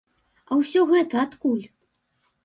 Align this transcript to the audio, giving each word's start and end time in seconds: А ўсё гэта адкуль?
А 0.53 0.55
ўсё 0.61 0.85
гэта 0.91 1.19
адкуль? 1.25 1.59